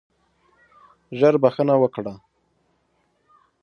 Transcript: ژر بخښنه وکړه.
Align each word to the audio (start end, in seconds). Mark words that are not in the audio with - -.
ژر 1.19 1.35
بخښنه 1.43 1.75
وکړه. 1.79 2.13